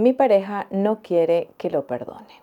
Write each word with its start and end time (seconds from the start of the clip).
Mi 0.00 0.14
pareja 0.14 0.66
no 0.70 1.02
quiere 1.02 1.50
que 1.58 1.68
lo 1.68 1.86
perdone. 1.86 2.40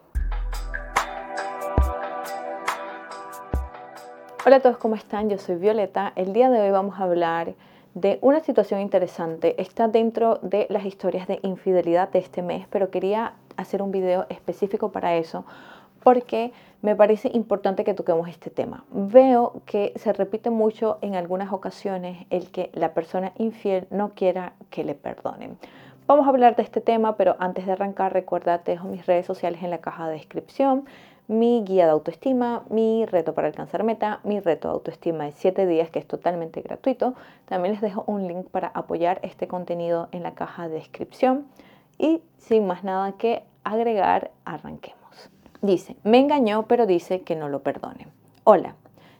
Hola 4.46 4.58
a 4.58 4.60
todos, 4.60 4.78
¿cómo 4.78 4.94
están? 4.94 5.28
Yo 5.28 5.39
soy 5.39 5.55
Violeta. 5.55 6.13
El 6.15 6.33
día 6.33 6.51
de 6.51 6.62
hoy 6.62 6.70
vamos 6.70 6.99
a 6.99 7.05
hablar 7.05 7.55
de 7.96 8.20
una 8.21 8.41
situación 8.41 8.79
interesante. 8.81 9.59
Está 9.59 9.88
dentro 9.88 10.35
de 10.43 10.67
las 10.70 10.85
historias 10.85 11.28
de 11.28 11.39
infidelidad 11.41 12.09
de 12.09 12.20
este 12.20 12.43
mes, 12.43 12.67
pero 12.70 12.91
quería 12.91 13.33
hacer 13.56 13.81
un 13.81 13.92
video 13.92 14.28
específico 14.29 14.92
para 14.92 15.15
eso 15.15 15.44
porque 16.03 16.53
me 16.84 16.95
parece 16.95 17.31
importante 17.34 17.84
que 17.84 17.95
toquemos 17.95 18.30
este 18.30 18.52
tema. 18.52 18.85
Veo 18.91 19.63
que 19.66 19.94
se 19.95 20.13
repite 20.13 20.52
mucho 20.52 20.99
en 21.02 21.16
algunas 21.16 21.52
ocasiones 21.52 22.27
el 22.30 22.52
que 22.52 22.70
la 22.73 22.94
persona 22.94 23.34
infiel 23.39 23.88
no 23.89 24.13
quiera 24.13 24.53
que 24.70 24.84
le 24.84 24.94
perdonen. 24.94 25.58
Vamos 26.08 26.26
a 26.26 26.30
hablar 26.30 26.55
de 26.55 26.63
este 26.63 26.80
tema, 26.80 27.17
pero 27.17 27.35
antes 27.38 27.66
de 27.66 27.73
arrancar, 27.73 28.13
recuerda, 28.13 28.59
te 28.59 28.71
dejo 28.71 28.88
mis 28.88 29.05
redes 29.05 29.26
sociales 29.26 29.62
en 29.62 29.70
la 29.70 29.80
caja 29.80 30.08
de 30.08 30.13
descripción, 30.13 30.86
mi 31.27 31.66
guía 31.66 31.84
de 31.84 31.91
autoestima, 31.91 32.63
mi 32.70 33.05
reto 33.05 33.34
para 33.34 33.49
alcanzar 33.49 33.84
meta, 33.84 34.22
mi 34.23 34.40
reto 34.40 34.70
de 34.70 34.76
autoestima 34.76 35.26
de 35.26 35.34
7 35.34 35.66
días, 35.68 35.90
que 35.90 35.99
es 35.99 36.08
totalmente 36.08 36.62
gratuito. 36.62 37.13
También 37.44 37.73
les 37.73 37.82
dejo 37.82 38.05
un 38.08 38.26
link 38.26 38.48
para 38.48 38.70
apoyar 38.70 39.20
este 39.22 39.49
contenido 39.49 40.08
en 40.13 40.23
la 40.23 40.34
caja 40.34 40.70
de 40.70 40.76
descripción. 40.76 41.46
Y 41.98 42.21
sin 42.38 42.68
más 42.68 42.85
nada 42.85 43.12
que 43.18 43.44
agregar, 43.66 44.32
arranquemos. 44.46 45.30
Dice, 45.62 45.98
me 46.05 46.20
engañó, 46.20 46.68
pero 46.68 46.85
dice 46.85 47.24
que 47.24 47.35
no 47.35 47.49
lo 47.49 47.63
perdone. 47.63 48.08
Hola, 48.46 48.76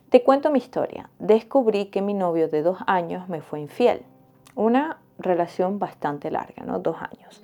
te 0.08 0.22
cuento 0.22 0.50
mi 0.50 0.58
historia. 0.58 1.10
Descubrí 1.18 1.90
que 1.90 2.00
mi 2.00 2.14
novio 2.14 2.48
de 2.48 2.62
dos 2.62 2.78
años 2.86 3.28
me 3.28 3.42
fue 3.42 3.60
infiel. 3.60 4.00
Una 4.54 4.96
relación 5.18 5.78
bastante 5.78 6.30
larga, 6.30 6.64
¿no? 6.64 6.78
Dos 6.78 6.96
años. 7.00 7.42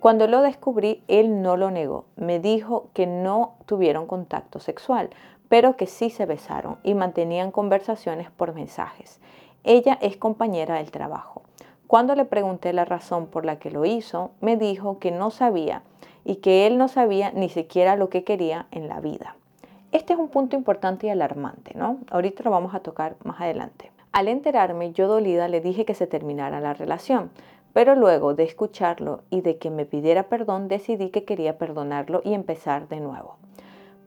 Cuando 0.00 0.26
lo 0.26 0.40
descubrí, 0.40 1.02
él 1.08 1.42
no 1.42 1.56
lo 1.56 1.70
negó. 1.70 2.06
Me 2.16 2.40
dijo 2.40 2.88
que 2.94 3.06
no 3.06 3.56
tuvieron 3.66 4.06
contacto 4.06 4.58
sexual, 4.58 5.10
pero 5.48 5.76
que 5.76 5.86
sí 5.86 6.10
se 6.10 6.26
besaron 6.26 6.78
y 6.82 6.94
mantenían 6.94 7.50
conversaciones 7.50 8.30
por 8.30 8.54
mensajes. 8.54 9.20
Ella 9.62 9.98
es 10.00 10.16
compañera 10.16 10.76
del 10.76 10.90
trabajo. 10.90 11.42
Cuando 11.86 12.14
le 12.14 12.24
pregunté 12.24 12.72
la 12.72 12.84
razón 12.84 13.26
por 13.26 13.44
la 13.44 13.58
que 13.58 13.70
lo 13.70 13.84
hizo, 13.84 14.30
me 14.40 14.56
dijo 14.56 14.98
que 15.00 15.10
no 15.10 15.30
sabía 15.30 15.82
y 16.24 16.36
que 16.36 16.66
él 16.66 16.78
no 16.78 16.88
sabía 16.88 17.32
ni 17.32 17.48
siquiera 17.48 17.96
lo 17.96 18.08
que 18.08 18.24
quería 18.24 18.66
en 18.70 18.88
la 18.88 19.00
vida. 19.00 19.36
Este 19.92 20.12
es 20.12 20.18
un 20.18 20.28
punto 20.28 20.54
importante 20.54 21.08
y 21.08 21.10
alarmante, 21.10 21.72
¿no? 21.74 21.98
Ahorita 22.10 22.44
lo 22.44 22.52
vamos 22.52 22.74
a 22.74 22.80
tocar 22.80 23.16
más 23.24 23.40
adelante. 23.40 23.90
Al 24.12 24.26
enterarme, 24.26 24.92
yo 24.92 25.06
dolida 25.06 25.46
le 25.46 25.60
dije 25.60 25.84
que 25.84 25.94
se 25.94 26.08
terminara 26.08 26.60
la 26.60 26.74
relación, 26.74 27.30
pero 27.72 27.94
luego 27.94 28.34
de 28.34 28.42
escucharlo 28.42 29.20
y 29.30 29.40
de 29.40 29.58
que 29.58 29.70
me 29.70 29.86
pidiera 29.86 30.24
perdón, 30.24 30.66
decidí 30.66 31.10
que 31.10 31.24
quería 31.24 31.58
perdonarlo 31.58 32.20
y 32.24 32.34
empezar 32.34 32.88
de 32.88 32.98
nuevo. 32.98 33.36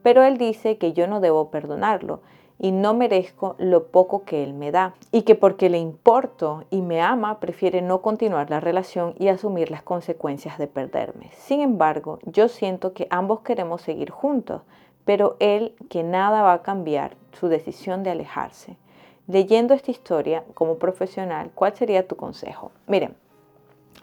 Pero 0.02 0.22
él 0.22 0.36
dice 0.36 0.76
que 0.76 0.92
yo 0.92 1.06
no 1.06 1.20
debo 1.20 1.50
perdonarlo 1.50 2.20
y 2.58 2.72
no 2.72 2.92
merezco 2.92 3.56
lo 3.58 3.86
poco 3.88 4.24
que 4.24 4.44
él 4.44 4.52
me 4.52 4.70
da 4.70 4.94
y 5.10 5.22
que 5.22 5.34
porque 5.34 5.70
le 5.70 5.78
importo 5.78 6.64
y 6.70 6.82
me 6.82 7.00
ama 7.00 7.40
prefiere 7.40 7.80
no 7.80 8.02
continuar 8.02 8.50
la 8.50 8.60
relación 8.60 9.14
y 9.18 9.28
asumir 9.28 9.70
las 9.70 9.82
consecuencias 9.82 10.58
de 10.58 10.66
perderme. 10.66 11.30
Sin 11.32 11.62
embargo, 11.62 12.18
yo 12.24 12.48
siento 12.48 12.92
que 12.92 13.06
ambos 13.08 13.40
queremos 13.40 13.80
seguir 13.80 14.10
juntos, 14.10 14.60
pero 15.06 15.36
él 15.40 15.74
que 15.88 16.02
nada 16.02 16.42
va 16.42 16.52
a 16.52 16.62
cambiar 16.62 17.16
su 17.32 17.48
decisión 17.48 18.02
de 18.02 18.10
alejarse. 18.10 18.76
Leyendo 19.26 19.74
esta 19.74 19.90
historia 19.90 20.44
como 20.54 20.78
profesional, 20.78 21.50
¿cuál 21.54 21.74
sería 21.74 22.06
tu 22.06 22.16
consejo? 22.16 22.72
Miren, 22.86 23.16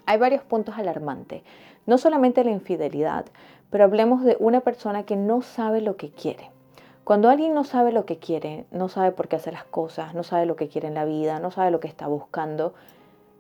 hay 0.06 0.18
varios 0.18 0.44
puntos 0.44 0.78
alarmantes, 0.78 1.44
no 1.86 1.98
solamente 1.98 2.44
la 2.44 2.52
infidelidad, 2.52 3.26
pero 3.70 3.84
hablemos 3.84 4.24
de 4.24 4.36
una 4.40 4.62
persona 4.62 5.04
que 5.04 5.16
no 5.16 5.42
sabe 5.42 5.82
lo 5.82 5.96
que 5.96 6.12
quiere 6.12 6.52
cuando 7.04 7.30
alguien 7.30 7.54
no 7.54 7.64
sabe 7.64 7.92
lo 7.92 8.06
que 8.06 8.20
quiere, 8.20 8.66
no 8.72 8.88
sabe 8.88 9.12
por 9.12 9.28
qué 9.28 9.36
hacer 9.36 9.54
las 9.54 9.64
cosas, 9.64 10.14
no 10.14 10.24
sabe 10.24 10.46
lo 10.46 10.56
que 10.56 10.68
quiere 10.68 10.88
en 10.88 10.94
la 10.94 11.04
vida, 11.04 11.40
no 11.40 11.50
sabe 11.50 11.72
lo 11.72 11.80
que 11.80 11.88
está 11.88 12.08
buscando, 12.08 12.74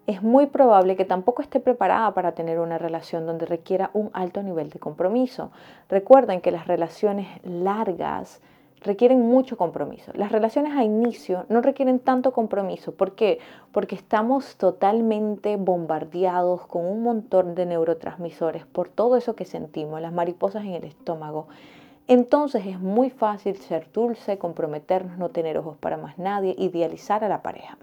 es 0.07 0.23
muy 0.23 0.47
probable 0.47 0.95
que 0.95 1.05
tampoco 1.05 1.43
esté 1.43 1.59
preparada 1.59 2.13
para 2.13 2.31
tener 2.31 2.59
una 2.59 2.79
relación 2.79 3.27
donde 3.27 3.45
requiera 3.45 3.91
un 3.93 4.09
alto 4.13 4.41
nivel 4.41 4.71
de 4.71 4.79
compromiso. 4.79 5.51
Recuerden 5.89 6.41
que 6.41 6.51
las 6.51 6.67
relaciones 6.67 7.27
largas 7.43 8.41
requieren 8.81 9.21
mucho 9.21 9.57
compromiso. 9.57 10.11
Las 10.15 10.31
relaciones 10.31 10.73
a 10.75 10.83
inicio 10.83 11.45
no 11.49 11.61
requieren 11.61 11.99
tanto 11.99 12.31
compromiso. 12.33 12.93
¿Por 12.93 13.15
qué? 13.15 13.39
Porque 13.71 13.95
estamos 13.95 14.57
totalmente 14.57 15.55
bombardeados 15.57 16.65
con 16.67 16.85
un 16.85 17.03
montón 17.03 17.55
de 17.55 17.65
neurotransmisores 17.65 18.65
por 18.65 18.89
todo 18.89 19.17
eso 19.17 19.35
que 19.35 19.45
sentimos, 19.45 20.01
las 20.01 20.13
mariposas 20.13 20.63
en 20.63 20.73
el 20.73 20.83
estómago 20.83 21.47
entonces 22.11 22.65
es 22.65 22.77
muy 22.77 23.09
fácil 23.09 23.55
ser 23.55 23.89
dulce, 23.93 24.37
comprometernos, 24.37 25.17
no 25.17 25.29
tener 25.29 25.57
ojos 25.57 25.77
para 25.77 25.95
más 25.95 26.17
nadie, 26.17 26.55
idealizar 26.57 27.23
a 27.23 27.29
la 27.29 27.41
pareja. 27.41 27.77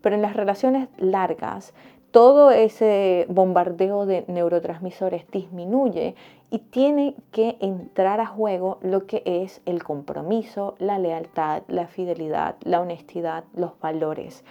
Pero 0.00 0.16
en 0.16 0.22
las 0.22 0.34
relaciones 0.34 0.88
largas, 0.96 1.74
todo 2.12 2.50
ese 2.50 3.24
bombardeo 3.30 4.04
de 4.04 4.24
neurotransmisores 4.28 5.28
disminuye 5.30 6.14
y 6.50 6.58
tiene 6.58 7.14
que 7.32 7.56
entrar 7.60 8.20
a 8.20 8.26
juego 8.26 8.78
lo 8.82 9.06
que 9.06 9.22
es 9.24 9.62
el 9.64 9.82
compromiso, 9.82 10.74
la 10.78 10.98
lealtad, 10.98 11.62
la 11.68 11.86
fidelidad, 11.86 12.56
la 12.64 12.82
honestidad, 12.82 13.44
los 13.54 13.80
valores. 13.80 14.44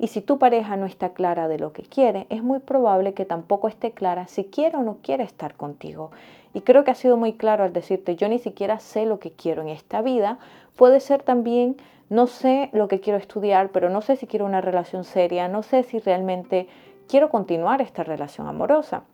Y 0.00 0.08
si 0.08 0.20
tu 0.20 0.40
pareja 0.40 0.76
no 0.76 0.86
está 0.86 1.10
clara 1.10 1.46
de 1.46 1.60
lo 1.60 1.72
que 1.72 1.84
quiere, 1.84 2.26
es 2.30 2.42
muy 2.42 2.58
probable 2.58 3.14
que 3.14 3.24
tampoco 3.24 3.68
esté 3.68 3.92
clara 3.92 4.26
si 4.26 4.46
quiere 4.46 4.76
o 4.76 4.82
no 4.82 4.98
quiere 5.00 5.22
estar 5.22 5.54
contigo. 5.54 6.10
Y 6.52 6.62
creo 6.62 6.82
que 6.82 6.90
ha 6.90 6.96
sido 6.96 7.16
muy 7.16 7.34
claro 7.34 7.62
al 7.62 7.72
decirte, 7.72 8.16
yo 8.16 8.28
ni 8.28 8.40
siquiera 8.40 8.80
sé 8.80 9.06
lo 9.06 9.20
que 9.20 9.30
quiero 9.30 9.62
en 9.62 9.68
esta 9.68 10.02
vida. 10.02 10.38
Puede 10.74 10.98
ser 10.98 11.22
también, 11.22 11.76
no 12.10 12.26
sé 12.26 12.70
lo 12.72 12.88
que 12.88 12.98
quiero 12.98 13.20
estudiar, 13.20 13.70
pero 13.70 13.88
no 13.88 14.02
sé 14.02 14.16
si 14.16 14.26
quiero 14.26 14.46
una 14.46 14.60
relación 14.60 15.04
seria, 15.04 15.46
no 15.46 15.62
sé 15.62 15.84
si 15.84 16.00
realmente 16.00 16.66
quiero 17.08 17.28
continuar 17.28 17.80
esta 17.80 18.04
relación 18.04 18.46
amorosa. 18.46 19.04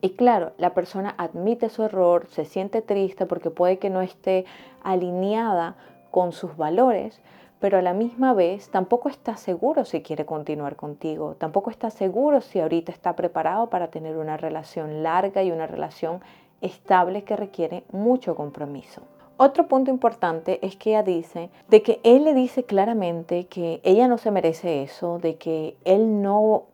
Y 0.00 0.10
claro, 0.10 0.52
la 0.58 0.74
persona 0.74 1.14
admite 1.18 1.68
su 1.68 1.82
error, 1.82 2.26
se 2.28 2.44
siente 2.44 2.82
triste 2.82 3.26
porque 3.26 3.50
puede 3.50 3.78
que 3.78 3.90
no 3.90 4.02
esté 4.02 4.44
alineada 4.82 5.76
con 6.10 6.32
sus 6.32 6.56
valores, 6.56 7.20
pero 7.60 7.78
a 7.78 7.82
la 7.82 7.94
misma 7.94 8.34
vez 8.34 8.68
tampoco 8.70 9.08
está 9.08 9.36
seguro 9.36 9.84
si 9.84 10.02
quiere 10.02 10.26
continuar 10.26 10.76
contigo, 10.76 11.34
tampoco 11.38 11.70
está 11.70 11.90
seguro 11.90 12.40
si 12.42 12.60
ahorita 12.60 12.92
está 12.92 13.16
preparado 13.16 13.70
para 13.70 13.88
tener 13.88 14.16
una 14.18 14.36
relación 14.36 15.02
larga 15.02 15.42
y 15.42 15.50
una 15.50 15.66
relación 15.66 16.20
estable 16.60 17.24
que 17.24 17.36
requiere 17.36 17.84
mucho 17.90 18.34
compromiso. 18.34 19.02
Otro 19.38 19.68
punto 19.68 19.90
importante 19.90 20.58
es 20.66 20.76
que 20.76 20.90
ella 20.90 21.02
dice 21.02 21.50
de 21.68 21.82
que 21.82 22.00
él 22.04 22.24
le 22.24 22.32
dice 22.32 22.64
claramente 22.64 23.46
que 23.46 23.80
ella 23.82 24.08
no 24.08 24.16
se 24.16 24.30
merece 24.30 24.82
eso, 24.82 25.18
de 25.18 25.36
que 25.36 25.76
él 25.84 26.22
no 26.22 26.64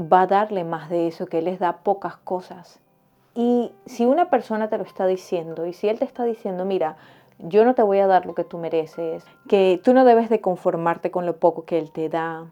va 0.00 0.22
a 0.22 0.26
darle 0.26 0.64
más 0.64 0.88
de 0.88 1.08
eso, 1.08 1.26
que 1.26 1.38
él 1.38 1.46
les 1.46 1.58
da 1.58 1.78
pocas 1.78 2.16
cosas. 2.16 2.80
Y 3.34 3.72
si 3.86 4.06
una 4.06 4.30
persona 4.30 4.68
te 4.68 4.78
lo 4.78 4.84
está 4.84 5.06
diciendo 5.06 5.66
y 5.66 5.72
si 5.72 5.88
él 5.88 5.98
te 5.98 6.04
está 6.04 6.24
diciendo, 6.24 6.64
mira, 6.64 6.96
yo 7.38 7.64
no 7.64 7.74
te 7.74 7.82
voy 7.82 7.98
a 7.98 8.06
dar 8.06 8.26
lo 8.26 8.34
que 8.34 8.44
tú 8.44 8.58
mereces, 8.58 9.24
que 9.48 9.80
tú 9.82 9.94
no 9.94 10.04
debes 10.04 10.28
de 10.28 10.40
conformarte 10.40 11.10
con 11.10 11.26
lo 11.26 11.36
poco 11.36 11.64
que 11.64 11.78
él 11.78 11.90
te 11.90 12.08
da, 12.08 12.46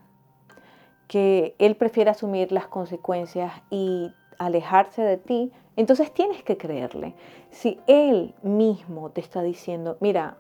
que 1.09 1.55
él 1.59 1.77
prefiere 1.77 2.11
asumir 2.11 2.53
las 2.53 2.67
consecuencias 2.67 3.53
y 3.71 4.13
alejarse 4.39 5.03
de 5.03 5.17
ti, 5.17 5.53
entonces 5.77 6.13
tienes 6.13 6.43
que 6.43 6.57
creerle. 6.57 7.15
Si 7.51 7.81
él 7.87 8.35
mismo 8.43 9.11
te 9.11 9.21
está 9.21 9.43
diciendo, 9.43 9.97
mira, 10.01 10.37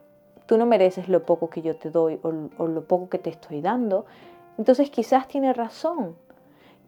tú 0.46 0.56
no 0.56 0.66
mereces 0.66 1.08
lo 1.08 1.24
poco 1.24 1.50
que 1.50 1.62
yo 1.62 1.76
te 1.76 1.90
doy 1.90 2.18
o, 2.22 2.66
lo 2.66 2.84
poco 2.84 3.08
que 3.08 3.18
te 3.18 3.30
estoy 3.30 3.60
dando, 3.60 4.06
entonces 4.56 4.90
quizás 4.90 5.28
tiene 5.28 5.52
razón. 5.52 6.16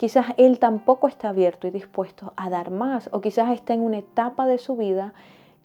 Quizás 0.01 0.29
él 0.39 0.59
tampoco 0.59 1.09
está 1.09 1.29
abierto 1.29 1.67
y 1.67 1.71
dispuesto 1.71 2.33
a 2.37 2.49
dar 2.49 2.71
más 2.71 3.11
o 3.13 3.21
quizás 3.21 3.51
está 3.51 3.75
en 3.75 3.83
una 3.83 3.99
etapa 3.99 4.47
de 4.47 4.57
su 4.57 4.75
vida 4.75 5.13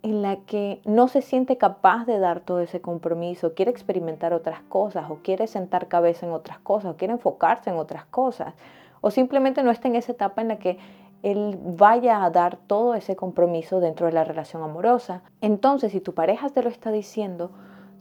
en 0.04 0.22
la 0.22 0.36
que 0.36 0.82
no 0.84 1.08
se 1.08 1.22
siente 1.22 1.58
capaz 1.58 2.04
de 2.04 2.20
dar 2.20 2.42
todo 2.42 2.60
ese 2.60 2.82
compromiso, 2.82 3.54
quiere 3.54 3.72
experimentar 3.72 4.34
otras 4.34 4.60
cosas 4.68 5.10
o 5.10 5.20
quiere 5.24 5.48
sentar 5.48 5.88
cabeza 5.88 6.26
en 6.26 6.34
otras 6.34 6.60
cosas 6.60 6.92
o 6.92 6.98
quiere 6.98 7.14
enfocarse 7.14 7.70
en 7.70 7.78
otras 7.78 8.04
cosas 8.08 8.56
o 9.00 9.10
simplemente 9.10 9.64
no 9.64 9.72
está 9.72 9.88
en 9.88 9.96
esa 9.96 10.12
etapa 10.12 10.42
en 10.42 10.50
la 10.50 10.60
que 10.60 10.80
él 11.24 11.58
vaya 11.58 12.26
a 12.26 12.30
dar 12.30 12.58
todo 12.58 12.94
ese 12.94 13.16
compromiso 13.16 13.80
dentro 13.80 14.08
de 14.08 14.12
la 14.12 14.26
relación 14.26 14.62
amorosa. 14.64 15.22
Entonces, 15.40 15.94
si 15.94 16.02
tu 16.02 16.14
pareja 16.14 16.50
te 16.50 16.62
lo 16.62 16.68
está 16.68 16.92
diciendo, 16.92 17.52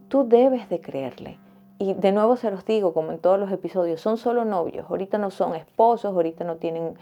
tú 0.09 0.29
debes 0.29 0.69
de 0.69 0.81
creerle. 0.81 1.39
Y 1.79 1.95
de 1.95 2.13
nuevo 2.13 2.37
se 2.37 2.51
los 2.51 2.65
digo, 2.65 2.95
como 2.95 3.13
en 3.13 3.19
todos 3.19 3.39
los 3.39 3.51
episodios, 3.51 4.01
son 4.01 4.17
solo 4.17 4.45
novios, 4.45 4.87
ahorita 4.89 5.19
no 5.19 5.31
son 5.31 5.55
esposos, 5.55 6.15
ahorita 6.15 6.45
no 6.45 6.57
tienen 6.57 6.95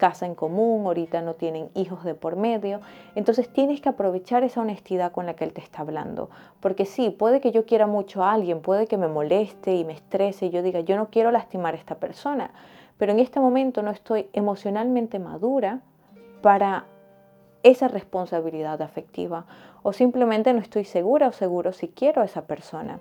casa 0.00 0.26
en 0.26 0.34
común, 0.34 0.86
ahorita 0.86 1.20
no 1.20 1.34
tienen 1.34 1.68
hijos 1.74 2.02
de 2.02 2.14
por 2.14 2.34
medio. 2.34 2.80
Entonces 3.14 3.52
tienes 3.52 3.80
que 3.80 3.90
aprovechar 3.90 4.42
esa 4.42 4.62
honestidad 4.62 5.12
con 5.12 5.26
la 5.26 5.34
que 5.34 5.44
él 5.44 5.52
te 5.52 5.60
está 5.60 5.82
hablando. 5.82 6.30
Porque 6.60 6.86
sí, 6.86 7.10
puede 7.10 7.40
que 7.40 7.52
yo 7.52 7.66
quiera 7.66 7.86
mucho 7.86 8.24
a 8.24 8.32
alguien, 8.32 8.62
puede 8.62 8.86
que 8.86 8.96
me 8.96 9.08
moleste 9.08 9.76
y 9.76 9.84
me 9.84 9.92
estrese 9.92 10.46
y 10.46 10.50
yo 10.50 10.62
diga, 10.62 10.80
yo 10.80 10.96
no 10.96 11.10
quiero 11.10 11.30
lastimar 11.30 11.74
a 11.74 11.76
esta 11.76 11.96
persona, 11.96 12.50
pero 12.98 13.12
en 13.12 13.20
este 13.20 13.38
momento 13.38 13.82
no 13.82 13.90
estoy 13.90 14.28
emocionalmente 14.32 15.18
madura 15.18 15.80
para 16.40 16.86
esa 17.62 17.88
responsabilidad 17.88 18.80
afectiva 18.80 19.44
o 19.82 19.92
simplemente 19.92 20.52
no 20.54 20.60
estoy 20.60 20.86
segura 20.86 21.28
o 21.28 21.32
seguro 21.32 21.72
si 21.72 21.88
quiero 21.88 22.22
a 22.22 22.24
esa 22.24 22.46
persona. 22.46 23.00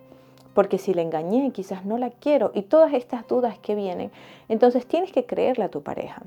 Porque 0.53 0.77
si 0.77 0.93
le 0.93 1.01
engañé, 1.01 1.51
quizás 1.51 1.85
no 1.85 1.97
la 1.97 2.09
quiero 2.09 2.51
y 2.53 2.63
todas 2.63 2.93
estas 2.93 3.27
dudas 3.27 3.57
que 3.59 3.75
vienen, 3.75 4.11
entonces 4.47 4.85
tienes 4.85 5.11
que 5.11 5.25
creerle 5.25 5.65
a 5.65 5.69
tu 5.69 5.83
pareja. 5.83 6.21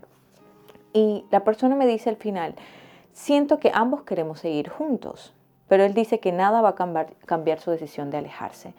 Y 0.92 1.24
la 1.30 1.44
persona 1.44 1.74
me 1.76 1.86
dice 1.86 2.10
al 2.10 2.16
final, 2.16 2.54
siento 3.12 3.58
que 3.58 3.70
ambos 3.74 4.02
queremos 4.02 4.40
seguir 4.40 4.68
juntos, 4.68 5.32
pero 5.68 5.84
él 5.84 5.94
dice 5.94 6.20
que 6.20 6.32
nada 6.32 6.60
va 6.60 6.70
a 6.70 6.74
cambiar, 6.74 7.14
cambiar 7.26 7.60
su 7.60 7.70
decisión 7.70 8.10
de 8.10 8.18
alejarse. 8.18 8.74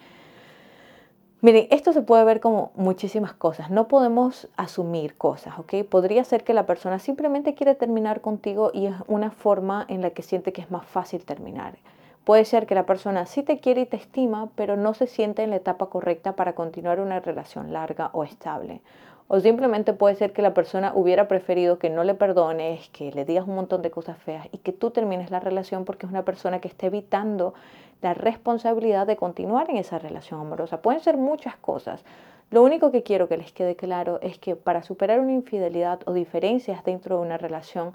Miren, 1.43 1.67
esto 1.71 1.91
se 1.91 2.01
puede 2.01 2.23
ver 2.23 2.39
como 2.39 2.71
muchísimas 2.75 3.33
cosas. 3.33 3.69
No 3.69 3.89
podemos 3.89 4.47
asumir 4.55 5.17
cosas, 5.17 5.59
¿ok? 5.59 5.83
Podría 5.89 6.23
ser 6.23 6.45
que 6.45 6.53
la 6.53 6.65
persona 6.65 6.99
simplemente 6.99 7.53
quiere 7.53 7.75
terminar 7.75 8.21
contigo 8.21 8.71
y 8.73 8.85
es 8.85 8.95
una 9.07 9.29
forma 9.29 9.85
en 9.89 10.01
la 10.01 10.11
que 10.11 10.21
siente 10.21 10.53
que 10.53 10.61
es 10.61 10.71
más 10.71 10.85
fácil 10.85 11.25
terminar. 11.25 11.75
Puede 12.23 12.45
ser 12.45 12.67
que 12.67 12.75
la 12.75 12.85
persona 12.85 13.25
sí 13.25 13.43
te 13.43 13.59
quiere 13.59 13.81
y 13.81 13.85
te 13.85 13.97
estima, 13.97 14.49
pero 14.55 14.77
no 14.77 14.93
se 14.93 15.07
siente 15.07 15.43
en 15.43 15.49
la 15.49 15.57
etapa 15.57 15.87
correcta 15.87 16.37
para 16.37 16.53
continuar 16.53 17.01
una 17.01 17.19
relación 17.19 17.73
larga 17.73 18.11
o 18.13 18.23
estable. 18.23 18.81
O 19.27 19.41
simplemente 19.41 19.91
puede 19.91 20.15
ser 20.15 20.31
que 20.31 20.41
la 20.41 20.53
persona 20.53 20.93
hubiera 20.95 21.27
preferido 21.27 21.79
que 21.79 21.89
no 21.89 22.05
le 22.05 22.13
perdones, 22.13 22.87
que 22.89 23.11
le 23.11 23.25
digas 23.25 23.45
un 23.45 23.55
montón 23.55 23.81
de 23.81 23.91
cosas 23.91 24.17
feas 24.17 24.47
y 24.53 24.59
que 24.59 24.71
tú 24.71 24.91
termines 24.91 25.31
la 25.31 25.41
relación 25.41 25.83
porque 25.83 26.05
es 26.05 26.11
una 26.11 26.23
persona 26.23 26.59
que 26.59 26.69
está 26.69 26.87
evitando 26.87 27.53
la 28.01 28.13
responsabilidad 28.13 29.05
de 29.05 29.17
continuar 29.17 29.69
en 29.69 29.77
esa 29.77 29.99
relación 29.99 30.39
amorosa. 30.39 30.81
Pueden 30.81 31.01
ser 31.01 31.17
muchas 31.17 31.57
cosas. 31.57 32.05
Lo 32.51 32.61
único 32.61 32.91
que 32.91 33.03
quiero 33.03 33.27
que 33.27 33.37
les 33.37 33.51
quede 33.51 33.75
claro 33.75 34.19
es 34.21 34.37
que 34.37 34.55
para 34.55 34.83
superar 34.83 35.19
una 35.19 35.31
infidelidad 35.31 35.99
o 36.05 36.13
diferencias 36.13 36.83
dentro 36.83 37.17
de 37.17 37.23
una 37.23 37.37
relación, 37.37 37.93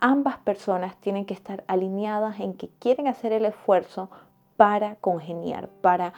ambas 0.00 0.38
personas 0.38 0.96
tienen 0.96 1.24
que 1.24 1.34
estar 1.34 1.64
alineadas 1.66 2.40
en 2.40 2.54
que 2.54 2.68
quieren 2.78 3.08
hacer 3.08 3.32
el 3.32 3.44
esfuerzo 3.44 4.10
para 4.56 4.96
congeniar, 4.96 5.68
para 5.68 6.12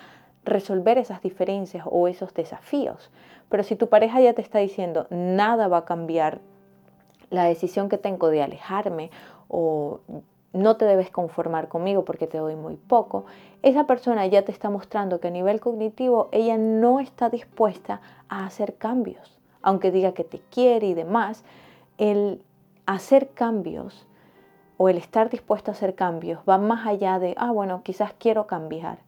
resolver 0.45 0.99
esas 0.99 1.21
diferencias 1.23 1.87
o 1.91 2.09
esos 2.09 2.33
desafíos. 2.35 3.11
Pero 3.49 3.63
si 3.63 3.77
tu 3.77 3.89
pareja 3.89 4.21
ya 4.21 4.33
te 4.33 4.43
está 4.43 4.59
diciendo, 4.59 5.07
nada 5.11 5.69
va 5.69 5.79
a 5.79 5.85
cambiar 5.85 6.41
la 7.31 7.45
decisión 7.45 7.89
que 7.89 7.99
tengo 7.99 8.29
de 8.29 8.43
alejarme 8.43 9.11
o 9.49 10.01
no 10.53 10.77
te 10.77 10.85
debes 10.85 11.11
conformar 11.11 11.69
conmigo 11.69 12.05
porque 12.05 12.27
te 12.27 12.39
doy 12.39 12.57
muy 12.57 12.77
poco, 12.77 13.25
esa 13.63 13.87
persona 13.87 14.27
ya 14.27 14.43
te 14.43 14.53
está 14.53 14.71
mostrando 14.71 15.21
que 15.21 15.29
a 15.29 15.31
nivel 15.31 15.61
cognitivo 15.61 16.29
ella 16.33 16.59
no 16.59 16.99
está 16.99 17.31
dispuesta 17.31 18.01
a 18.29 18.47
hacer 18.47 18.75
cambios. 18.75 19.39
Aunque 19.63 19.91
diga 19.91 20.13
que 20.13 20.25
te 20.25 20.41
quiere 20.51 20.87
y 20.87 20.95
demás, 20.95 21.45
el 21.99 22.43
hacer 22.87 23.31
cambios 23.31 24.07
o 24.77 24.89
el 24.89 24.97
estar 24.97 25.31
dispuesto 25.31 25.71
a 25.71 25.75
hacer 25.75 25.95
cambios 25.95 26.41
va 26.49 26.59
más 26.59 26.87
allá 26.87 27.19
de, 27.19 27.35
ah, 27.37 27.51
bueno, 27.51 27.83
quizás 27.83 28.13
quiero 28.19 28.47
cambiar 28.47 28.99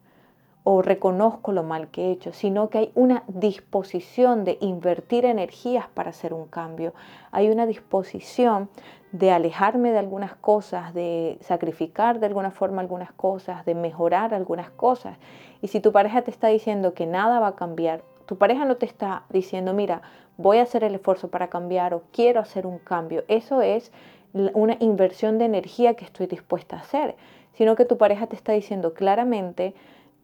o 0.63 0.81
reconozco 0.81 1.51
lo 1.51 1.63
mal 1.63 1.89
que 1.89 2.05
he 2.05 2.11
hecho, 2.11 2.31
sino 2.31 2.69
que 2.69 2.77
hay 2.77 2.91
una 2.95 3.23
disposición 3.27 4.45
de 4.45 4.57
invertir 4.61 5.25
energías 5.25 5.87
para 5.93 6.11
hacer 6.11 6.33
un 6.33 6.47
cambio. 6.47 6.93
Hay 7.31 7.49
una 7.49 7.65
disposición 7.65 8.69
de 9.11 9.31
alejarme 9.31 9.91
de 9.91 9.99
algunas 9.99 10.35
cosas, 10.35 10.93
de 10.93 11.37
sacrificar 11.41 12.19
de 12.19 12.27
alguna 12.27 12.51
forma 12.51 12.81
algunas 12.81 13.11
cosas, 13.11 13.65
de 13.65 13.75
mejorar 13.75 14.33
algunas 14.33 14.69
cosas. 14.69 15.17
Y 15.61 15.67
si 15.67 15.81
tu 15.81 15.91
pareja 15.91 16.21
te 16.21 16.31
está 16.31 16.47
diciendo 16.47 16.93
que 16.93 17.05
nada 17.05 17.39
va 17.39 17.47
a 17.47 17.55
cambiar, 17.55 18.03
tu 18.25 18.37
pareja 18.37 18.65
no 18.65 18.77
te 18.77 18.85
está 18.85 19.23
diciendo, 19.29 19.73
mira, 19.73 20.01
voy 20.37 20.57
a 20.57 20.63
hacer 20.63 20.83
el 20.83 20.95
esfuerzo 20.95 21.29
para 21.29 21.49
cambiar 21.49 21.93
o 21.93 22.03
quiero 22.11 22.39
hacer 22.39 22.65
un 22.65 22.79
cambio. 22.79 23.23
Eso 23.27 23.61
es 23.61 23.91
una 24.33 24.77
inversión 24.79 25.37
de 25.37 25.45
energía 25.45 25.93
que 25.95 26.05
estoy 26.05 26.27
dispuesta 26.27 26.77
a 26.77 26.79
hacer, 26.79 27.15
sino 27.53 27.75
que 27.75 27.85
tu 27.85 27.97
pareja 27.97 28.27
te 28.27 28.35
está 28.35 28.51
diciendo 28.51 28.93
claramente, 28.93 29.75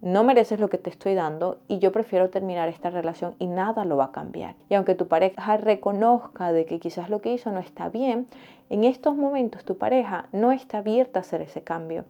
no 0.01 0.23
mereces 0.23 0.59
lo 0.59 0.69
que 0.69 0.77
te 0.77 0.89
estoy 0.89 1.13
dando 1.13 1.59
y 1.67 1.79
yo 1.79 1.91
prefiero 1.91 2.29
terminar 2.29 2.69
esta 2.69 2.89
relación 2.89 3.35
y 3.37 3.47
nada 3.47 3.83
lo 3.83 3.97
va 3.97 4.05
a 4.05 4.11
cambiar. 4.11 4.55
Y 4.69 4.75
aunque 4.75 4.95
tu 4.95 5.07
pareja 5.07 5.57
reconozca 5.57 6.53
de 6.53 6.65
que 6.65 6.79
quizás 6.79 7.09
lo 7.09 7.21
que 7.21 7.33
hizo 7.33 7.51
no 7.51 7.59
está 7.59 7.89
bien, 7.89 8.27
en 8.69 8.85
estos 8.85 9.15
momentos 9.15 9.65
tu 9.65 9.77
pareja 9.77 10.27
no 10.31 10.51
está 10.51 10.77
abierta 10.79 11.19
a 11.19 11.21
hacer 11.21 11.41
ese 11.41 11.63
cambio. 11.63 12.05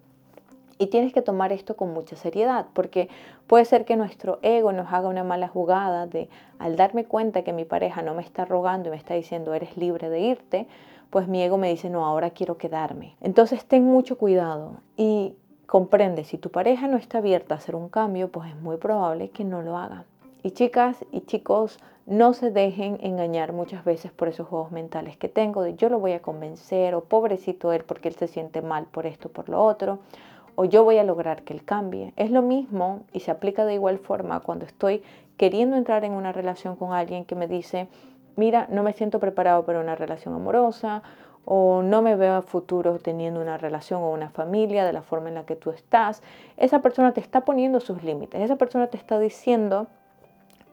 Y 0.81 0.87
tienes 0.87 1.11
que 1.11 1.21
tomar 1.21 1.51
esto 1.51 1.75
con 1.75 1.93
mucha 1.93 2.15
seriedad, 2.15 2.67
porque 2.73 3.09
puede 3.47 3.65
ser 3.65 3.83
que 3.83 3.97
nuestro 3.97 4.39
ego 4.41 4.71
nos 4.71 4.91
haga 4.93 5.09
una 5.09 5.25
mala 5.25 5.49
jugada 5.49 6.07
de, 6.07 6.29
al 6.57 6.77
darme 6.77 7.03
cuenta 7.03 7.43
que 7.43 7.51
mi 7.51 7.65
pareja 7.65 8.01
no 8.01 8.13
me 8.13 8.23
está 8.23 8.45
rogando 8.45 8.87
y 8.87 8.91
me 8.91 8.97
está 8.97 9.13
diciendo, 9.13 9.53
eres 9.53 9.75
libre 9.75 10.09
de 10.09 10.21
irte, 10.21 10.67
pues 11.09 11.27
mi 11.27 11.43
ego 11.43 11.57
me 11.57 11.69
dice, 11.69 11.89
no, 11.89 12.05
ahora 12.05 12.29
quiero 12.29 12.57
quedarme. 12.57 13.17
Entonces 13.19 13.65
ten 13.65 13.83
mucho 13.83 14.17
cuidado 14.17 14.77
y 14.95 15.33
comprende, 15.65 16.23
si 16.23 16.37
tu 16.37 16.49
pareja 16.49 16.87
no 16.87 16.95
está 16.95 17.17
abierta 17.17 17.55
a 17.55 17.57
hacer 17.57 17.75
un 17.75 17.89
cambio, 17.89 18.29
pues 18.29 18.49
es 18.49 18.55
muy 18.55 18.77
probable 18.77 19.31
que 19.31 19.43
no 19.43 19.61
lo 19.61 19.77
haga. 19.77 20.05
Y 20.43 20.51
chicas 20.51 21.05
y 21.11 21.21
chicos, 21.21 21.77
no 22.05 22.33
se 22.33 22.51
dejen 22.51 22.97
engañar 23.01 23.51
muchas 23.51 23.83
veces 23.83 24.11
por 24.11 24.29
esos 24.29 24.47
juegos 24.47 24.71
mentales 24.71 25.17
que 25.17 25.27
tengo 25.27 25.61
de 25.61 25.75
yo 25.75 25.89
lo 25.89 25.99
voy 25.99 26.13
a 26.13 26.21
convencer 26.21 26.95
o 26.95 27.03
pobrecito 27.03 27.71
él 27.71 27.83
porque 27.83 28.07
él 28.07 28.15
se 28.15 28.27
siente 28.27 28.61
mal 28.61 28.85
por 28.85 29.05
esto, 29.05 29.29
por 29.29 29.47
lo 29.49 29.63
otro, 29.63 29.99
o 30.61 30.65
yo 30.65 30.83
voy 30.83 30.97
a 30.97 31.05
lograr 31.05 31.43
que 31.43 31.53
él 31.53 31.63
cambie. 31.63 32.11
Es 32.17 32.31
lo 32.31 32.41
mismo 32.41 33.03
y 33.13 33.21
se 33.21 33.31
aplica 33.31 33.63
de 33.63 33.75
igual 33.75 33.97
forma 33.97 34.41
cuando 34.41 34.65
estoy 34.65 35.01
queriendo 35.37 35.77
entrar 35.77 36.03
en 36.03 36.11
una 36.11 36.33
relación 36.33 36.75
con 36.75 36.91
alguien 36.91 37.23
que 37.23 37.33
me 37.33 37.47
dice, 37.47 37.87
mira, 38.35 38.67
no 38.69 38.83
me 38.83 38.91
siento 38.91 39.21
preparado 39.21 39.63
para 39.63 39.79
una 39.79 39.95
relación 39.95 40.33
amorosa 40.33 41.01
o 41.45 41.81
no 41.81 42.01
me 42.01 42.17
veo 42.17 42.33
a 42.33 42.41
futuro 42.41 42.99
teniendo 42.99 43.39
una 43.39 43.57
relación 43.57 44.01
o 44.01 44.11
una 44.11 44.31
familia 44.31 44.83
de 44.83 44.91
la 44.91 45.01
forma 45.01 45.29
en 45.29 45.35
la 45.35 45.45
que 45.45 45.55
tú 45.55 45.69
estás, 45.69 46.21
esa 46.57 46.81
persona 46.81 47.13
te 47.13 47.21
está 47.21 47.45
poniendo 47.45 47.79
sus 47.79 48.03
límites, 48.03 48.41
esa 48.41 48.57
persona 48.57 48.87
te 48.87 48.97
está 48.97 49.17
diciendo 49.17 49.87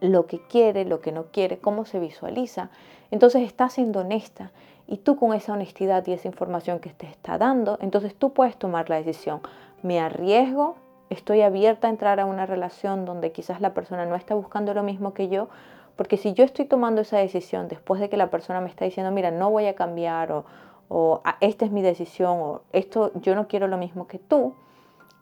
lo 0.00 0.27
que 0.27 0.41
quiere, 0.41 0.85
lo 0.85 1.00
que 1.00 1.12
no 1.12 1.27
quiere, 1.27 1.59
cómo 1.59 1.85
se 1.85 2.00
visualiza. 2.00 2.71
Entonces 3.12 3.43
está 3.43 3.69
siendo 3.69 4.00
honesta 4.00 4.50
y 4.88 4.99
tú 4.99 5.17
con 5.17 5.33
esa 5.33 5.53
honestidad 5.53 6.06
y 6.06 6.12
esa 6.12 6.29
información 6.29 6.79
que 6.81 6.91
te 6.91 7.06
está 7.06 7.38
dando, 7.38 7.79
entonces 7.81 8.15
tú 8.15 8.33
puedes 8.33 8.56
tomar 8.56 8.91
la 8.91 8.97
decisión. 8.97 9.41
Me 9.82 10.00
arriesgo, 10.00 10.76
estoy 11.11 11.43
abierta 11.43 11.87
a 11.87 11.90
entrar 11.90 12.20
a 12.20 12.26
una 12.26 12.46
relación 12.46 13.05
donde 13.05 13.32
quizás 13.32 13.61
la 13.61 13.75
persona 13.75 14.06
no 14.06 14.17
está 14.17 14.34
buscando 14.34 14.75
lo 14.75 14.82
mismo 14.82 15.14
que 15.14 15.28
yo 15.28 15.49
porque 15.96 16.19
si 16.19 16.34
yo 16.34 16.44
estoy 16.44 16.67
tomando 16.67 17.00
esa 17.00 17.19
decisión 17.19 17.69
después 17.69 18.00
de 18.00 18.08
que 18.08 18.19
la 18.19 18.31
persona 18.31 18.61
me 18.61 18.69
está 18.69 18.84
diciendo, 18.84 19.11
mira, 19.11 19.31
no 19.31 19.50
voy 19.50 19.67
a 19.67 19.75
cambiar 19.75 20.31
o, 20.31 20.44
o 20.88 21.23
ah, 21.25 21.38
esta 21.40 21.64
es 21.64 21.73
mi 21.73 21.82
decisión 21.82 22.38
o 22.38 22.61
esto 22.73 23.12
yo 23.14 23.34
no 23.34 23.49
quiero 23.49 23.67
lo 23.67 23.78
mismo 23.78 24.06
que 24.06 24.19
tú, 24.19 24.54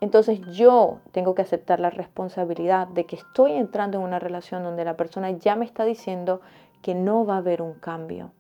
entonces 0.01 0.41
yo 0.53 0.99
tengo 1.13 1.35
que 1.35 1.43
aceptar 1.43 1.81
la 1.81 1.91
responsabilidad 1.91 2.89
de 2.89 3.07
que 3.07 3.17
estoy 3.17 3.53
entrando 3.53 3.99
en 3.99 4.05
una 4.05 4.19
relación 4.19 4.63
donde 4.65 4.85
la 4.85 4.97
persona 4.97 5.31
ya 5.31 5.57
me 5.57 5.65
está 5.65 5.85
diciendo 5.85 6.41
que 6.83 6.95
no 6.95 7.25
va 7.25 7.37
a 7.37 7.39
haber 7.39 7.63
un 7.63 7.75
cambio 7.75 8.33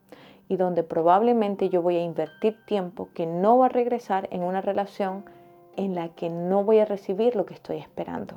y 0.48 0.56
donde 0.56 0.82
probablemente 0.82 1.70
yo 1.70 1.80
voy 1.80 1.96
a 1.96 2.02
invertir 2.02 2.62
tiempo 2.66 3.08
que 3.14 3.24
no 3.24 3.58
va 3.58 3.66
a 3.66 3.70
regresar 3.70 4.28
en 4.30 4.42
una 4.42 4.60
relación 4.60 5.24
en 5.76 5.94
la 5.94 6.08
que 6.08 6.30
no 6.30 6.64
voy 6.64 6.78
a 6.78 6.84
recibir 6.84 7.36
lo 7.36 7.46
que 7.46 7.54
estoy 7.54 7.78
esperando. 7.78 8.36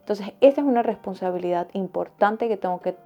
Entonces, 0.00 0.32
esa 0.40 0.60
es 0.60 0.66
una 0.66 0.82
responsabilidad 0.82 1.68
importante 1.74 2.48
que 2.48 2.56
tengo 2.56 2.80
que 2.80 2.96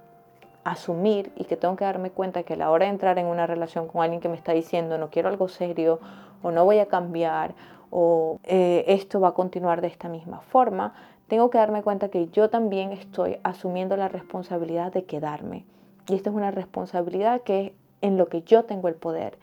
asumir 0.63 1.31
y 1.35 1.45
que 1.45 1.55
tengo 1.55 1.75
que 1.75 1.85
darme 1.85 2.09
cuenta 2.09 2.43
que 2.43 2.53
a 2.53 2.57
la 2.57 2.71
hora 2.71 2.85
de 2.85 2.91
entrar 2.91 3.17
en 3.19 3.27
una 3.27 3.47
relación 3.47 3.87
con 3.87 4.01
alguien 4.01 4.19
que 4.19 4.27
me 4.27 4.35
está 4.35 4.51
diciendo 4.51 4.97
no 4.97 5.09
quiero 5.09 5.29
algo 5.29 5.47
serio 5.47 5.99
o 6.41 6.51
no 6.51 6.65
voy 6.65 6.79
a 6.79 6.87
cambiar 6.87 7.55
o 7.89 8.39
eh, 8.43 8.83
esto 8.87 9.21
va 9.21 9.29
a 9.29 9.33
continuar 9.33 9.79
de 9.79 9.87
esta 9.87 10.09
misma 10.09 10.41
forma, 10.41 10.93
tengo 11.27 11.49
que 11.49 11.57
darme 11.57 11.83
cuenta 11.83 12.09
que 12.09 12.27
yo 12.27 12.49
también 12.49 12.91
estoy 12.91 13.37
asumiendo 13.43 13.95
la 13.95 14.09
responsabilidad 14.09 14.91
de 14.91 15.05
quedarme. 15.05 15.65
Y 16.09 16.15
esta 16.15 16.29
es 16.29 16.35
una 16.35 16.51
responsabilidad 16.51 17.41
que 17.41 17.67
es 17.67 17.71
en 18.01 18.17
lo 18.17 18.27
que 18.27 18.41
yo 18.43 18.65
tengo 18.65 18.87
el 18.87 18.95
poder 18.95 19.37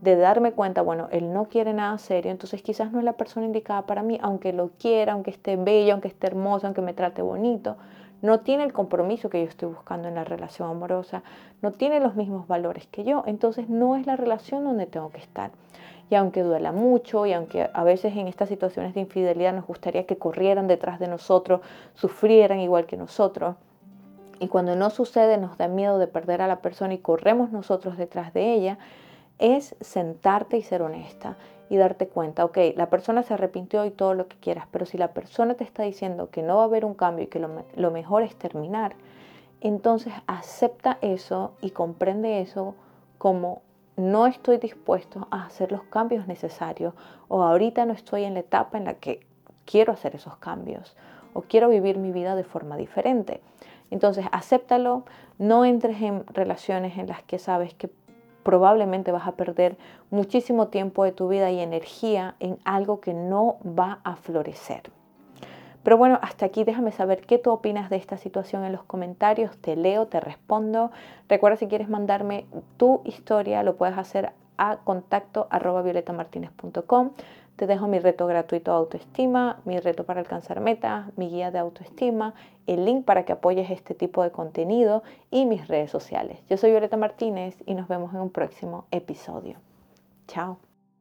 de 0.00 0.16
darme 0.16 0.52
cuenta, 0.52 0.82
bueno, 0.82 1.08
él 1.10 1.32
no 1.32 1.46
quiere 1.46 1.72
nada 1.72 1.96
serio, 1.98 2.30
entonces 2.30 2.62
quizás 2.62 2.92
no 2.92 2.98
es 2.98 3.04
la 3.04 3.14
persona 3.14 3.46
indicada 3.46 3.82
para 3.86 4.02
mí, 4.02 4.18
aunque 4.22 4.52
lo 4.52 4.70
quiera, 4.78 5.14
aunque 5.14 5.30
esté 5.30 5.56
bello, 5.56 5.92
aunque 5.92 6.08
esté 6.08 6.26
hermoso, 6.26 6.66
aunque 6.66 6.82
me 6.82 6.92
trate 6.92 7.22
bonito, 7.22 7.76
no 8.20 8.40
tiene 8.40 8.64
el 8.64 8.72
compromiso 8.72 9.28
que 9.28 9.42
yo 9.42 9.48
estoy 9.48 9.68
buscando 9.68 10.08
en 10.08 10.14
la 10.14 10.24
relación 10.24 10.70
amorosa, 10.70 11.22
no 11.62 11.72
tiene 11.72 12.00
los 12.00 12.16
mismos 12.16 12.46
valores 12.48 12.86
que 12.86 13.04
yo, 13.04 13.22
entonces 13.26 13.68
no 13.68 13.96
es 13.96 14.06
la 14.06 14.16
relación 14.16 14.64
donde 14.64 14.86
tengo 14.86 15.10
que 15.10 15.18
estar. 15.18 15.50
Y 16.10 16.14
aunque 16.16 16.42
duela 16.42 16.72
mucho 16.72 17.26
y 17.26 17.32
aunque 17.32 17.70
a 17.72 17.84
veces 17.84 18.16
en 18.16 18.28
estas 18.28 18.48
situaciones 18.48 18.94
de 18.94 19.00
infidelidad 19.00 19.54
nos 19.54 19.66
gustaría 19.66 20.06
que 20.06 20.16
corrieran 20.16 20.68
detrás 20.68 20.98
de 20.98 21.08
nosotros, 21.08 21.60
sufrieran 21.94 22.60
igual 22.60 22.86
que 22.86 22.96
nosotros, 22.96 23.56
y 24.40 24.48
cuando 24.48 24.76
no 24.76 24.90
sucede 24.90 25.38
nos 25.38 25.56
da 25.58 25.68
miedo 25.68 25.98
de 25.98 26.06
perder 26.06 26.42
a 26.42 26.48
la 26.48 26.60
persona 26.60 26.94
y 26.94 26.98
corremos 26.98 27.52
nosotros 27.52 27.96
detrás 27.96 28.32
de 28.34 28.52
ella, 28.52 28.78
es 29.44 29.76
sentarte 29.82 30.56
y 30.56 30.62
ser 30.62 30.80
honesta 30.80 31.36
y 31.68 31.76
darte 31.76 32.08
cuenta, 32.08 32.46
ok, 32.46 32.56
la 32.76 32.88
persona 32.88 33.22
se 33.22 33.34
arrepintió 33.34 33.84
y 33.84 33.90
todo 33.90 34.14
lo 34.14 34.26
que 34.26 34.38
quieras, 34.38 34.66
pero 34.70 34.86
si 34.86 34.96
la 34.96 35.08
persona 35.08 35.52
te 35.52 35.64
está 35.64 35.82
diciendo 35.82 36.30
que 36.30 36.42
no 36.42 36.56
va 36.56 36.62
a 36.62 36.64
haber 36.64 36.86
un 36.86 36.94
cambio 36.94 37.26
y 37.26 37.28
que 37.28 37.40
lo, 37.40 37.90
mejor 37.90 38.22
es 38.22 38.36
terminar, 38.36 38.94
entonces 39.60 40.14
acepta 40.26 40.96
eso 41.02 41.52
y 41.60 41.72
comprende 41.72 42.40
eso 42.40 42.74
como 43.18 43.60
no 43.96 44.26
estoy 44.26 44.56
dispuesto 44.56 45.28
a 45.30 45.44
hacer 45.44 45.72
los 45.72 45.82
cambios 45.84 46.26
necesarios 46.26 46.94
o 47.28 47.42
ahorita 47.42 47.84
no 47.84 47.92
estoy 47.92 48.24
en 48.24 48.32
la 48.32 48.40
etapa 48.40 48.78
en 48.78 48.86
la 48.86 48.94
que 48.94 49.26
quiero 49.66 49.92
hacer 49.92 50.14
esos 50.14 50.36
cambios 50.38 50.96
o 51.34 51.42
quiero 51.42 51.68
vivir 51.68 51.98
mi 51.98 52.12
vida 52.12 52.34
de 52.34 52.44
forma 52.44 52.78
diferente. 52.78 53.42
Entonces, 53.90 54.24
acéptalo, 54.32 55.04
no 55.38 55.66
entres 55.66 56.00
en 56.00 56.26
relaciones 56.28 56.96
en 56.96 57.08
las 57.08 57.22
que 57.22 57.38
sabes 57.38 57.74
que 57.74 57.90
probablemente 58.44 59.10
vas 59.10 59.26
a 59.26 59.32
perder 59.32 59.76
muchísimo 60.10 60.68
tiempo 60.68 61.02
de 61.02 61.10
tu 61.10 61.26
vida 61.28 61.50
y 61.50 61.58
energía 61.58 62.36
en 62.38 62.58
algo 62.64 63.00
que 63.00 63.14
no 63.14 63.56
va 63.66 63.98
a 64.04 64.14
florecer. 64.14 64.92
Pero 65.82 65.98
bueno, 65.98 66.18
hasta 66.22 66.46
aquí 66.46 66.64
déjame 66.64 66.92
saber 66.92 67.20
qué 67.26 67.38
tú 67.38 67.50
opinas 67.50 67.90
de 67.90 67.96
esta 67.96 68.16
situación 68.16 68.64
en 68.64 68.72
los 68.72 68.84
comentarios. 68.84 69.56
Te 69.58 69.76
leo, 69.76 70.06
te 70.06 70.18
respondo. 70.18 70.90
Recuerda 71.28 71.58
si 71.58 71.66
quieres 71.66 71.90
mandarme 71.90 72.46
tu 72.78 73.02
historia, 73.04 73.62
lo 73.62 73.76
puedes 73.76 73.98
hacer 73.98 74.32
a 74.56 74.78
contacto 74.78 75.46
arroba 75.50 75.82
violetamartinez.com. 75.82 77.10
Te 77.56 77.66
dejo 77.66 77.86
mi 77.86 78.00
reto 78.00 78.26
gratuito 78.26 78.72
de 78.72 78.76
autoestima, 78.78 79.60
mi 79.64 79.78
reto 79.78 80.04
para 80.04 80.20
alcanzar 80.20 80.60
metas, 80.60 81.06
mi 81.16 81.28
guía 81.28 81.52
de 81.52 81.60
autoestima, 81.60 82.34
el 82.66 82.84
link 82.84 83.04
para 83.04 83.24
que 83.24 83.32
apoyes 83.32 83.70
este 83.70 83.94
tipo 83.94 84.22
de 84.22 84.32
contenido 84.32 85.02
y 85.30 85.46
mis 85.46 85.68
redes 85.68 85.90
sociales. 85.90 86.38
Yo 86.50 86.56
soy 86.56 86.70
Violeta 86.70 86.96
Martínez 86.96 87.56
y 87.64 87.74
nos 87.74 87.86
vemos 87.86 88.12
en 88.12 88.20
un 88.20 88.30
próximo 88.30 88.86
episodio. 88.90 89.58
Chao. 90.26 90.58